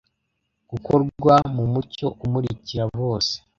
gukorwa 0.69 1.35
mu 1.55 1.63
mucyo 1.73 2.07
umurikira 2.25 2.83
bose 2.97 3.33